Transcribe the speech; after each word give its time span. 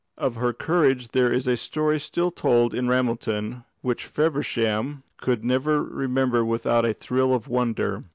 Of 0.17 0.33
her 0.33 0.51
courage 0.51 1.09
there 1.09 1.31
is 1.31 1.45
a 1.45 1.55
story 1.55 1.99
still 1.99 2.31
told 2.31 2.73
in 2.73 2.87
Ramelton, 2.87 3.65
which 3.83 4.07
Feversham 4.07 5.03
could 5.17 5.45
never 5.45 5.83
remember 5.83 6.43
without 6.43 6.85
a 6.87 6.93
thrill 6.95 7.35
of 7.35 7.47
wonder. 7.47 8.05